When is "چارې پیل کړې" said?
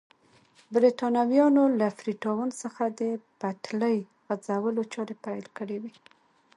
4.93-5.77